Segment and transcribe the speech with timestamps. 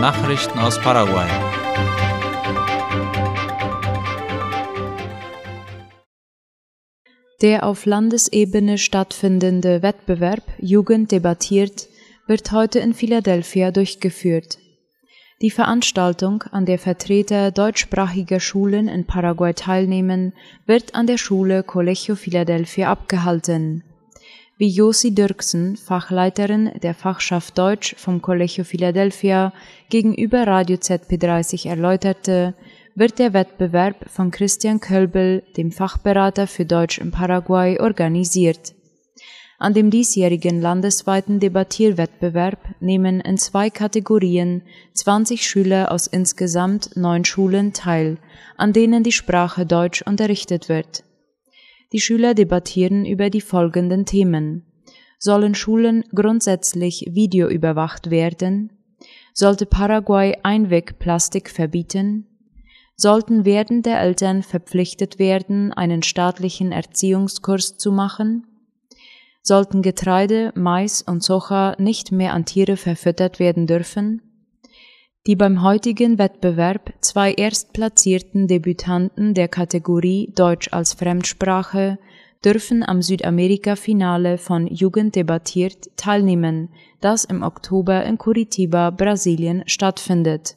[0.00, 1.28] Nachrichten aus Paraguay.
[7.42, 11.88] Der auf Landesebene stattfindende Wettbewerb Jugend debattiert
[12.26, 14.56] wird heute in Philadelphia durchgeführt.
[15.42, 20.32] Die Veranstaltung, an der Vertreter deutschsprachiger Schulen in Paraguay teilnehmen,
[20.64, 23.84] wird an der Schule Colegio Philadelphia abgehalten.
[24.60, 29.54] Wie Josi Dirksen, Fachleiterin der Fachschaft Deutsch vom Colegio Philadelphia,
[29.88, 32.52] gegenüber Radio ZP30 erläuterte,
[32.94, 38.74] wird der Wettbewerb von Christian Kölbel, dem Fachberater für Deutsch in Paraguay, organisiert.
[39.58, 44.60] An dem diesjährigen landesweiten Debattierwettbewerb nehmen in zwei Kategorien
[44.92, 48.18] 20 Schüler aus insgesamt neun Schulen teil,
[48.58, 51.02] an denen die Sprache Deutsch unterrichtet wird.
[51.92, 54.64] Die Schüler debattieren über die folgenden Themen.
[55.18, 58.72] Sollen Schulen grundsätzlich videoüberwacht werden?
[59.34, 62.26] Sollte Paraguay Einwegplastik verbieten?
[62.96, 68.46] Sollten werdende Eltern verpflichtet werden, einen staatlichen Erziehungskurs zu machen?
[69.42, 74.29] Sollten Getreide, Mais und Soja nicht mehr an Tiere verfüttert werden dürfen?
[75.26, 81.98] Die beim heutigen Wettbewerb zwei erstplatzierten Debütanten der Kategorie Deutsch als Fremdsprache
[82.42, 86.70] dürfen am Südamerika-Finale von Jugend debattiert teilnehmen,
[87.02, 90.56] das im Oktober in Curitiba, Brasilien stattfindet.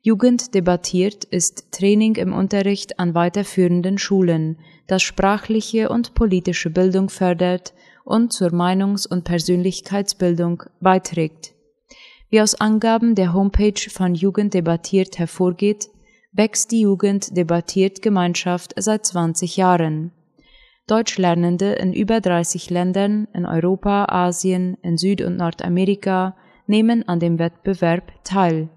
[0.00, 7.74] Jugend debattiert ist Training im Unterricht an weiterführenden Schulen, das sprachliche und politische Bildung fördert
[8.06, 11.57] und zur Meinungs- und Persönlichkeitsbildung beiträgt.
[12.30, 15.88] Wie aus Angaben der Homepage von Jugend debattiert hervorgeht,
[16.32, 20.12] wächst die Jugend debattiert Gemeinschaft seit 20 Jahren.
[20.86, 27.38] Deutschlernende in über 30 Ländern in Europa, Asien, in Süd- und Nordamerika nehmen an dem
[27.38, 28.68] Wettbewerb teil.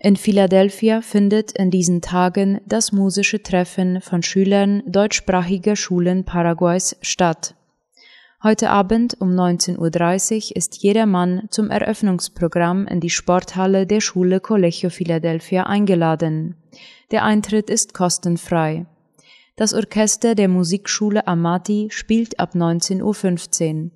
[0.00, 7.57] In Philadelphia findet in diesen Tagen das musische Treffen von Schülern deutschsprachiger Schulen Paraguays statt.
[8.40, 14.90] Heute Abend um 19.30 Uhr ist jedermann zum Eröffnungsprogramm in die Sporthalle der Schule Colegio
[14.90, 16.54] Philadelphia eingeladen.
[17.10, 18.86] Der Eintritt ist kostenfrei.
[19.56, 23.90] Das Orchester der Musikschule Amati spielt ab 19.15 Uhr.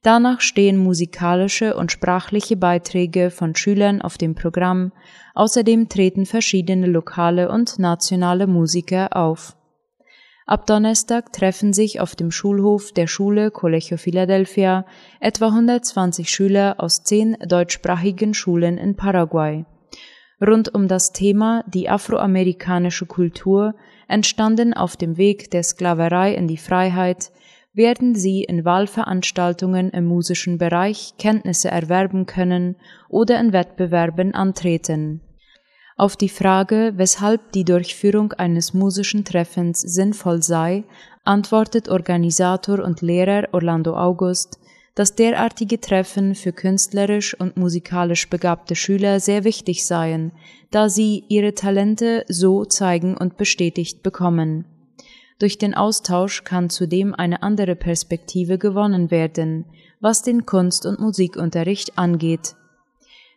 [0.00, 4.92] Danach stehen musikalische und sprachliche Beiträge von Schülern auf dem Programm,
[5.34, 9.54] außerdem treten verschiedene lokale und nationale Musiker auf.
[10.46, 14.84] Ab Donnerstag treffen sich auf dem Schulhof der Schule Colegio Philadelphia
[15.18, 19.64] etwa 120 Schüler aus zehn deutschsprachigen Schulen in Paraguay.
[20.46, 23.74] Rund um das Thema die afroamerikanische Kultur,
[24.06, 27.32] entstanden auf dem Weg der Sklaverei in die Freiheit,
[27.72, 32.76] werden sie in Wahlveranstaltungen im musischen Bereich Kenntnisse erwerben können
[33.08, 35.22] oder in Wettbewerben antreten
[35.96, 40.84] auf die Frage, weshalb die Durchführung eines musischen Treffens sinnvoll sei,
[41.24, 44.58] antwortet Organisator und Lehrer Orlando August,
[44.94, 50.32] dass derartige Treffen für künstlerisch und musikalisch begabte Schüler sehr wichtig seien,
[50.70, 54.66] da sie ihre Talente so zeigen und bestätigt bekommen.
[55.38, 59.64] Durch den Austausch kann zudem eine andere Perspektive gewonnen werden,
[60.00, 62.54] was den Kunst- und Musikunterricht angeht.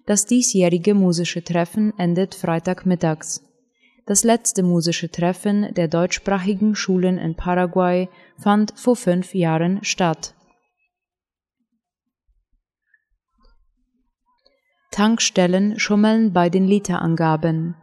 [0.08, 3.44] Das diesjährige musische Treffen endet Freitagmittags.
[4.06, 8.08] Das letzte musische Treffen der deutschsprachigen Schulen in Paraguay
[8.38, 10.34] fand vor fünf Jahren statt.
[14.92, 17.76] Tankstellen schummeln bei den Literangaben.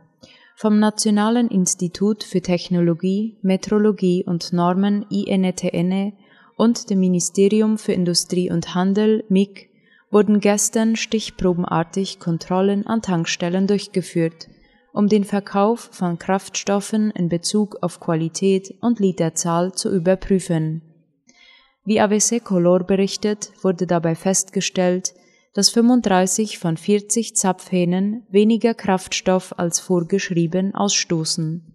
[0.56, 6.14] Vom Nationalen Institut für Technologie, Metrologie und Normen INTN
[6.56, 9.73] und dem Ministerium für Industrie und Handel MIG
[10.14, 14.48] wurden gestern stichprobenartig Kontrollen an Tankstellen durchgeführt,
[14.92, 20.82] um den Verkauf von Kraftstoffen in Bezug auf Qualität und Literzahl zu überprüfen.
[21.84, 25.14] Wie AVC Color berichtet, wurde dabei festgestellt,
[25.52, 31.73] dass 35 von 40 Zapfhähnen weniger Kraftstoff als vorgeschrieben ausstoßen.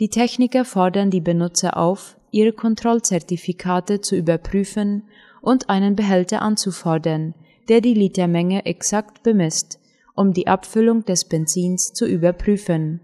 [0.00, 5.02] Die Techniker fordern die Benutzer auf, ihre Kontrollzertifikate zu überprüfen
[5.42, 7.34] und einen Behälter anzufordern,
[7.68, 9.78] der die Litermenge exakt bemisst,
[10.14, 13.00] um die Abfüllung des Benzins zu überprüfen.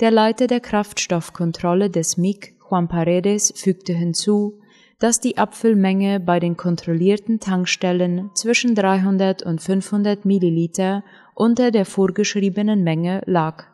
[0.00, 4.58] Der Leiter der Kraftstoffkontrolle des MIG, Juan Paredes, fügte hinzu,
[4.98, 11.04] dass die Abfüllmenge bei den kontrollierten Tankstellen zwischen 300 und 500 Milliliter
[11.34, 13.71] unter der vorgeschriebenen Menge lag.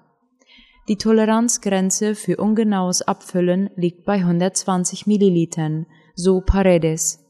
[0.89, 7.23] Die Toleranzgrenze für ungenaues Abfüllen liegt bei 120 Millilitern, so Paredes.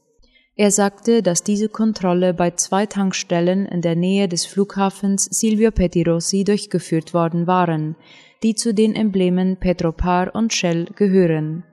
[0.55, 6.45] Er sagte, dass diese Kontrolle bei zwei Tankstellen in der Nähe des Flughafens Silvio Pettirossi
[6.45, 7.97] durchgeführt worden waren,
[8.43, 11.65] die zu den Emblemen Petropar und Shell gehören.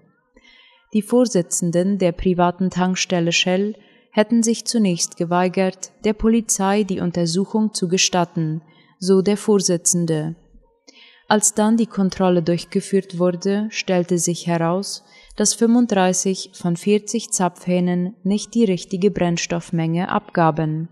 [0.92, 3.76] Die Vorsitzenden der privaten Tankstelle Shell
[4.10, 8.62] hätten sich zunächst geweigert, der Polizei die Untersuchung zu gestatten,
[8.98, 10.34] so der Vorsitzende.
[11.28, 18.54] Als dann die Kontrolle durchgeführt wurde, stellte sich heraus, dass 35 von 40 Zapfhähnen nicht
[18.54, 20.88] die richtige Brennstoffmenge abgaben.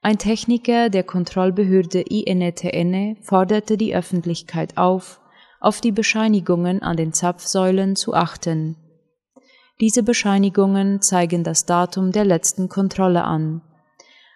[0.00, 5.20] Ein Techniker der Kontrollbehörde INTN forderte die Öffentlichkeit auf,
[5.60, 8.76] auf die Bescheinigungen an den Zapfsäulen zu achten.
[9.80, 13.62] Diese Bescheinigungen zeigen das Datum der letzten Kontrolle an.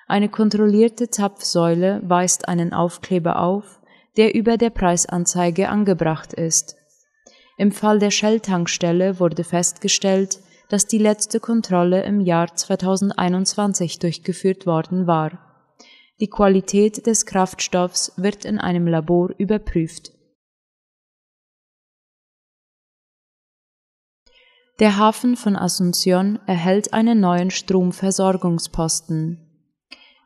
[0.09, 3.76] Eine kontrollierte Zapfsäule weist einen Aufkleber auf,
[4.17, 6.77] der über der Preisanzeige angebracht ist.
[7.59, 15.07] Im Fall der Shell-Tankstelle wurde festgestellt, dass die letzte Kontrolle im Jahr 2021 durchgeführt worden
[15.07, 15.39] war.
[16.21, 20.13] Die Qualität des Kraftstoffs wird in einem Labor überprüft.
[24.79, 29.46] Der Hafen von Asunción erhält einen neuen Stromversorgungsposten.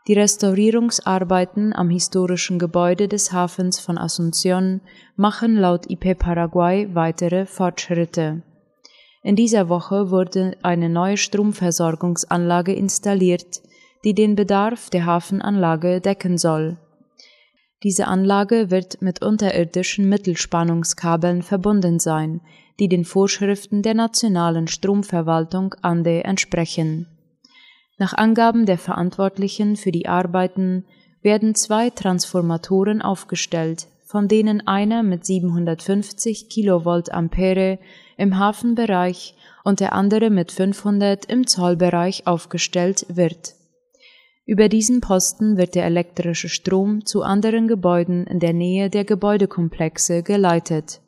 [0.08, 4.80] Die Restaurierungsarbeiten am historischen Gebäude des Hafens von Asunción
[5.14, 8.42] machen laut IP Paraguay weitere Fortschritte.
[9.22, 13.60] In dieser Woche wurde eine neue Stromversorgungsanlage installiert,
[14.02, 16.78] die den Bedarf der Hafenanlage decken soll.
[17.82, 22.40] Diese Anlage wird mit unterirdischen Mittelspannungskabeln verbunden sein,
[22.78, 27.06] die den Vorschriften der nationalen Stromverwaltung ANDE entsprechen
[28.00, 30.86] nach Angaben der Verantwortlichen für die Arbeiten
[31.20, 37.78] werden zwei Transformatoren aufgestellt, von denen einer mit 750 Kilovolt Ampere
[38.16, 43.54] im Hafenbereich und der andere mit 500 im Zollbereich aufgestellt wird.
[44.46, 50.22] Über diesen Posten wird der elektrische Strom zu anderen Gebäuden in der Nähe der Gebäudekomplexe
[50.22, 51.02] geleitet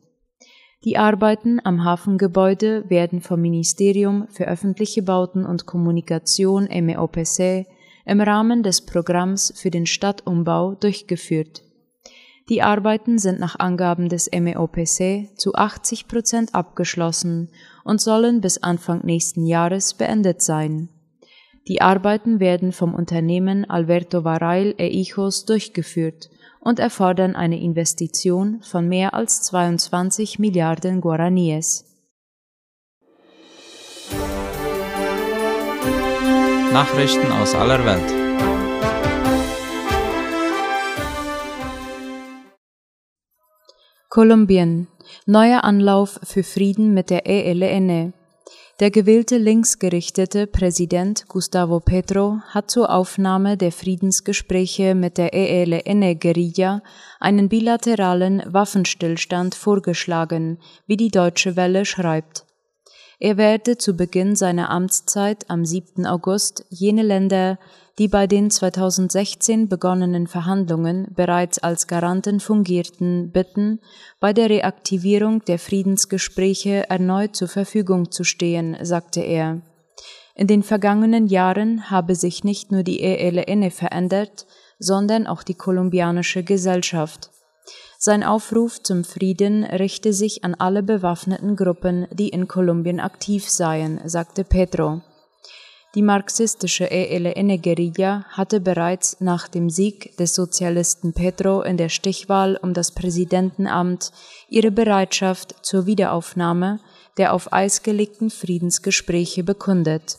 [0.85, 7.67] die Arbeiten am Hafengebäude werden vom Ministerium für öffentliche Bauten und Kommunikation MEOPC
[8.05, 11.63] im Rahmen des Programms für den Stadtumbau durchgeführt.
[12.49, 17.51] Die Arbeiten sind nach Angaben des MEOPC zu 80 Prozent abgeschlossen
[17.85, 20.89] und sollen bis Anfang nächsten Jahres beendet sein.
[21.69, 26.29] Die Arbeiten werden vom Unternehmen Alberto Varail e Hijos durchgeführt
[26.59, 31.85] und erfordern eine Investition von mehr als 22 Milliarden Guaraníes.
[36.73, 38.23] Nachrichten aus aller Welt.
[44.09, 44.89] Kolumbien.
[45.27, 48.15] Neuer Anlauf für Frieden mit der ELN.
[48.81, 56.83] Der gewählte linksgerichtete Präsident Gustavo Petro hat zur Aufnahme der Friedensgespräche mit der ELN-Guerilla
[57.21, 62.47] einen bilateralen Waffenstillstand vorgeschlagen, wie die Deutsche Welle schreibt.
[63.25, 66.07] Er werde zu Beginn seiner Amtszeit am 7.
[66.07, 67.57] August jene Länder,
[67.97, 73.79] die bei den 2016 begonnenen Verhandlungen bereits als Garanten fungierten, bitten,
[74.19, 79.63] bei der Reaktivierung der Friedensgespräche erneut zur Verfügung zu stehen, sagte er.
[80.35, 84.49] In den vergangenen Jahren habe sich nicht nur die ELN verändert,
[84.81, 87.32] sondern auch die kolumbianische Gesellschaft.
[88.05, 94.01] Sein Aufruf zum Frieden richte sich an alle bewaffneten Gruppen, die in Kolumbien aktiv seien,
[94.05, 95.03] sagte Pedro.
[95.95, 102.75] Die marxistische ELN-Guerilla hatte bereits nach dem Sieg des Sozialisten Petro in der Stichwahl um
[102.75, 104.11] das Präsidentenamt
[104.49, 106.81] ihre Bereitschaft zur Wiederaufnahme
[107.19, 110.19] der auf Eis gelegten Friedensgespräche bekundet.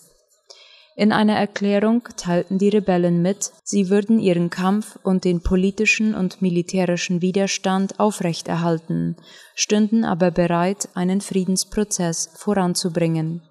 [0.96, 6.42] In einer Erklärung teilten die Rebellen mit, sie würden ihren Kampf und den politischen und
[6.42, 9.16] militärischen Widerstand aufrechterhalten,
[9.56, 13.42] stünden aber bereit, einen Friedensprozess voranzubringen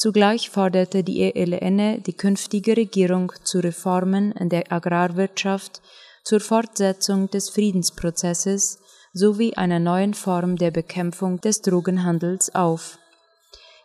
[0.00, 5.82] Zugleich forderte die ELN die künftige Regierung zu Reformen in der Agrarwirtschaft,
[6.24, 8.78] zur Fortsetzung des Friedensprozesses
[9.12, 12.98] sowie einer neuen Form der Bekämpfung des Drogenhandels auf.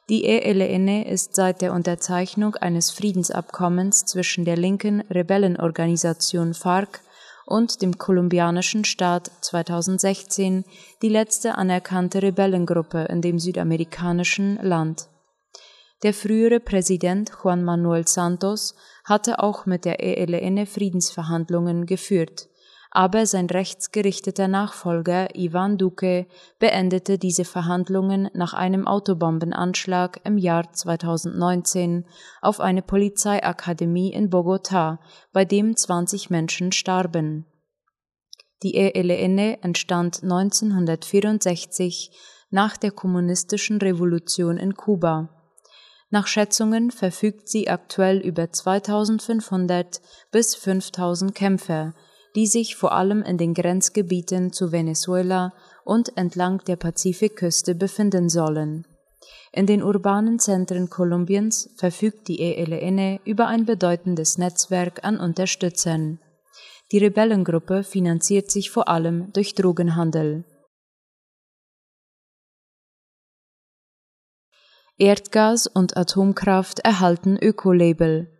[0.07, 7.01] Die ELN ist seit der Unterzeichnung eines Friedensabkommens zwischen der linken Rebellenorganisation FARC
[7.47, 10.63] und dem kolumbianischen Staat 2016
[11.01, 15.09] die letzte anerkannte Rebellengruppe in dem südamerikanischen Land.
[16.03, 22.47] Der frühere Präsident Juan Manuel Santos hatte auch mit der ELN Friedensverhandlungen geführt,
[22.95, 26.27] aber sein rechtsgerichteter Nachfolger Ivan Duque
[26.59, 32.05] beendete diese Verhandlungen nach einem Autobombenanschlag im Jahr 2019
[32.41, 34.99] auf eine Polizeiakademie in Bogotá,
[35.33, 37.45] bei dem 20 Menschen starben.
[38.63, 42.11] Die ELN entstand 1964
[42.49, 45.29] nach der kommunistischen Revolution in Kuba.
[46.11, 49.99] Nach Schätzungen verfügt sie aktuell über 2500
[50.31, 51.93] bis 5000 Kämpfer,
[52.35, 58.85] die sich vor allem in den Grenzgebieten zu Venezuela und entlang der Pazifikküste befinden sollen.
[59.51, 66.19] In den urbanen Zentren Kolumbiens verfügt die ELN über ein bedeutendes Netzwerk an Unterstützern.
[66.91, 70.43] Die Rebellengruppe finanziert sich vor allem durch Drogenhandel.
[74.97, 78.34] Erdgas und Atomkraft erhalten Ökolabel.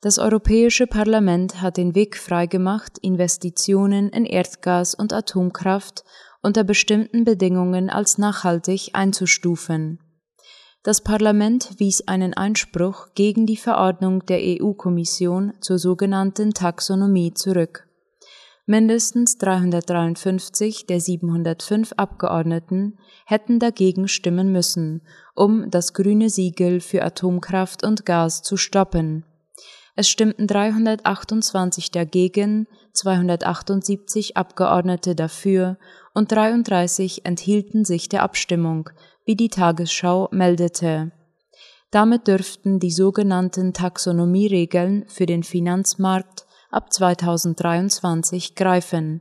[0.00, 6.04] Das Europäische Parlament hat den Weg freigemacht, Investitionen in Erdgas und Atomkraft
[6.40, 9.98] unter bestimmten Bedingungen als nachhaltig einzustufen.
[10.84, 17.88] Das Parlament wies einen Einspruch gegen die Verordnung der EU-Kommission zur sogenannten Taxonomie zurück.
[18.66, 25.02] Mindestens 353 der 705 Abgeordneten hätten dagegen stimmen müssen,
[25.34, 29.24] um das grüne Siegel für Atomkraft und Gas zu stoppen.
[29.98, 35.76] Es stimmten 328 dagegen, 278 Abgeordnete dafür
[36.14, 38.90] und 33 enthielten sich der Abstimmung,
[39.24, 41.10] wie die Tagesschau meldete.
[41.90, 49.20] Damit dürften die sogenannten Taxonomieregeln für den Finanzmarkt ab 2023 greifen.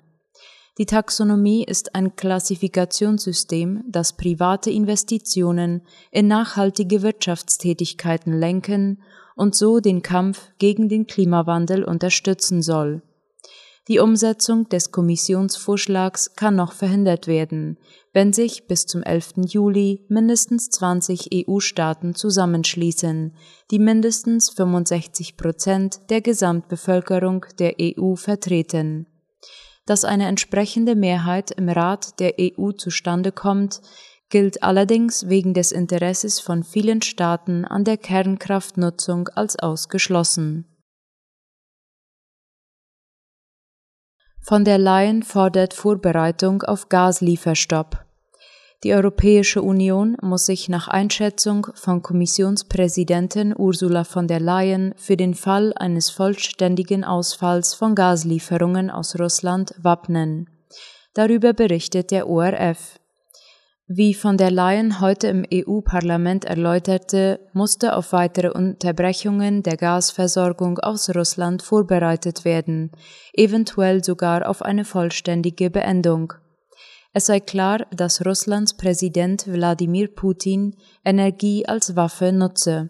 [0.78, 9.02] Die Taxonomie ist ein Klassifikationssystem, das private Investitionen in nachhaltige Wirtschaftstätigkeiten lenken
[9.38, 13.02] und so den Kampf gegen den Klimawandel unterstützen soll.
[13.88, 17.78] Die Umsetzung des Kommissionsvorschlags kann noch verhindert werden,
[18.12, 19.46] wenn sich bis zum 11.
[19.46, 23.34] Juli mindestens 20 EU-Staaten zusammenschließen,
[23.72, 29.08] die mindestens 65 Prozent der Gesamtbevölkerung der EU vertreten.
[29.86, 33.80] Dass eine entsprechende Mehrheit im Rat der EU zustande kommt,
[34.30, 40.66] gilt allerdings wegen des Interesses von vielen Staaten an der Kernkraftnutzung als ausgeschlossen.
[44.42, 48.06] Von der Leyen fordert Vorbereitung auf Gaslieferstopp.
[48.84, 55.34] Die Europäische Union muss sich nach Einschätzung von Kommissionspräsidentin Ursula von der Leyen für den
[55.34, 60.50] Fall eines vollständigen Ausfalls von Gaslieferungen aus Russland wappnen.
[61.14, 63.00] Darüber berichtet der ORF.
[63.90, 71.10] Wie von der Leyen heute im EU-Parlament erläuterte, musste auf weitere Unterbrechungen der Gasversorgung aus
[71.16, 72.92] Russland vorbereitet werden,
[73.32, 76.34] eventuell sogar auf eine vollständige Beendung.
[77.14, 80.76] Es sei klar, dass Russlands Präsident Wladimir Putin
[81.06, 82.90] Energie als Waffe nutze.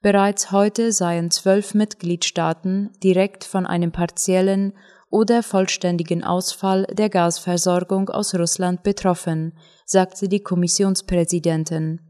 [0.00, 4.72] Bereits heute seien zwölf Mitgliedstaaten direkt von einem partiellen
[5.10, 9.52] oder vollständigen Ausfall der Gasversorgung aus Russland betroffen,
[9.84, 12.00] sagte die Kommissionspräsidentin.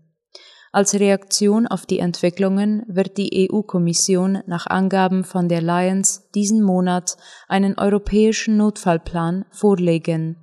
[0.73, 7.16] Als Reaktion auf die Entwicklungen wird die EU-Kommission nach Angaben von der Lions diesen Monat
[7.47, 10.37] einen europäischen Notfallplan vorlegen.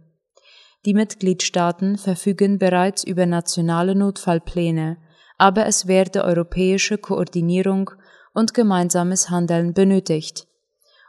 [0.85, 4.97] Die Mitgliedstaaten verfügen bereits über nationale Notfallpläne,
[5.37, 7.91] aber es werde europäische Koordinierung
[8.33, 10.47] und gemeinsames Handeln benötigt.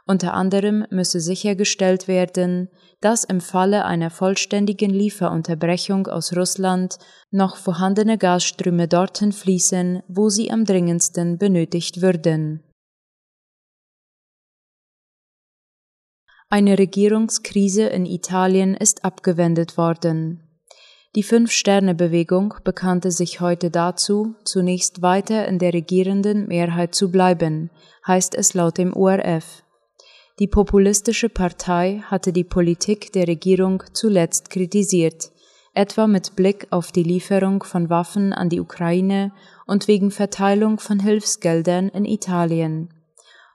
[0.05, 2.69] Unter anderem müsse sichergestellt werden,
[2.99, 6.97] dass im Falle einer vollständigen Lieferunterbrechung aus Russland
[7.31, 12.63] noch vorhandene Gasströme dorthin fließen, wo sie am dringendsten benötigt würden.
[16.49, 20.43] Eine Regierungskrise in Italien ist abgewendet worden.
[21.15, 27.69] Die Fünf-Sterne-Bewegung bekannte sich heute dazu, zunächst weiter in der regierenden Mehrheit zu bleiben,
[28.05, 29.62] heißt es laut dem ORF.
[30.39, 35.31] Die populistische Partei hatte die Politik der Regierung zuletzt kritisiert,
[35.75, 39.31] etwa mit Blick auf die Lieferung von Waffen an die Ukraine
[39.67, 42.89] und wegen Verteilung von Hilfsgeldern in Italien.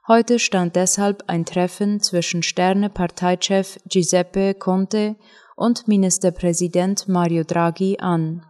[0.07, 5.17] Heute stand deshalb ein Treffen zwischen Sterne-Parteichef Giuseppe Conte
[5.57, 8.45] und Ministerpräsident Mario Draghi an.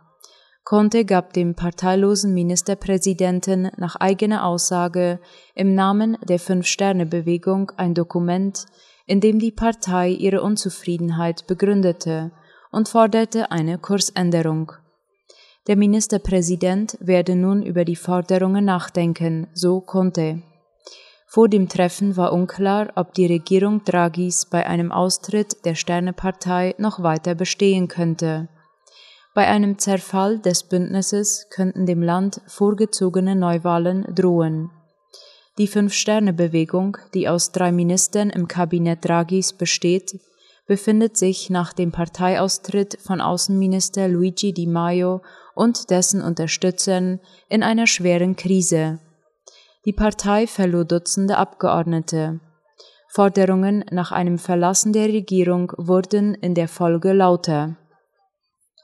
[0.70, 5.20] Conte gab dem parteilosen Ministerpräsidenten nach eigener Aussage
[5.56, 8.68] im Namen der Fünf-Sterne-Bewegung ein Dokument,
[9.08, 12.32] in dem die Partei ihre Unzufriedenheit begründete
[12.72, 14.74] und forderte eine Kursänderung.
[15.66, 20.44] Der Ministerpräsident werde nun über die Forderungen nachdenken, so Conte.
[21.26, 27.02] Vor dem Treffen war unklar, ob die Regierung Draghis bei einem Austritt der Sternepartei noch
[27.02, 28.50] weiter bestehen könnte.
[29.40, 34.70] Bei einem Zerfall des Bündnisses könnten dem Land vorgezogene Neuwahlen drohen.
[35.58, 40.20] Die Fünf-Sterne-Bewegung, die aus drei Ministern im Kabinett Draghis besteht,
[40.68, 45.22] befindet sich nach dem Parteiaustritt von Außenminister Luigi Di Maio
[45.56, 49.00] und dessen Unterstützern in einer schweren Krise.
[49.86, 52.42] Die Partei verlor Dutzende Abgeordnete.
[53.08, 57.78] Forderungen nach einem Verlassen der Regierung wurden in der Folge lauter.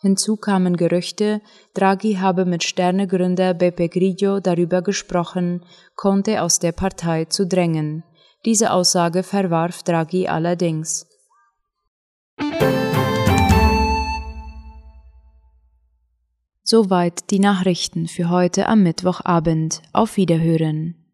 [0.05, 1.41] Hinzu kamen Gerüchte,
[1.73, 8.03] Draghi habe mit Sterne-Gründer Beppe Grillo darüber gesprochen, Conte aus der Partei zu drängen.
[8.45, 11.07] Diese Aussage verwarf Draghi allerdings.
[16.61, 19.81] Soweit die Nachrichten für heute am Mittwochabend.
[19.91, 21.04] Auf Wiederhören.